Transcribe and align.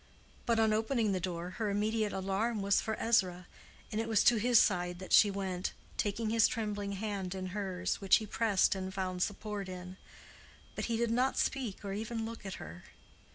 But 0.47 0.59
on 0.59 0.73
opening 0.73 1.11
the 1.11 1.19
door 1.19 1.51
her 1.61 1.69
immediate 1.69 2.11
alarm 2.11 2.63
was 2.63 2.81
for 2.81 2.95
Ezra, 2.99 3.45
and 3.91 4.01
it 4.01 4.07
was 4.09 4.23
to 4.23 4.37
his 4.37 4.59
side 4.59 4.97
that 4.97 5.13
she 5.13 5.29
went, 5.29 5.73
taking 5.95 6.31
his 6.31 6.47
trembling 6.47 6.93
hand 6.93 7.35
in 7.35 7.49
hers, 7.53 8.01
which 8.01 8.15
he 8.15 8.25
pressed 8.25 8.73
and 8.73 8.91
found 8.91 9.21
support 9.21 9.69
in; 9.69 9.97
but 10.73 10.85
he 10.85 10.97
did 10.97 11.11
not 11.11 11.37
speak 11.37 11.85
or 11.85 11.93
even 11.93 12.25
look 12.25 12.47
at 12.47 12.55
her. 12.55 12.83